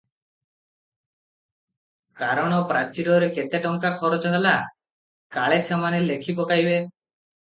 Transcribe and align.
କାରଣ 2.21 2.61
ପ୍ରାଚୀରରେ 2.71 3.29
କେତେ 3.37 3.61
ଟଙ୍କା 3.67 3.93
ଖରଚ 3.99 4.33
ହେଲା, 4.37 4.55
କାଳେସେମାନେ 5.39 6.03
ଲେଖିପକାଇବେ। 6.09 6.75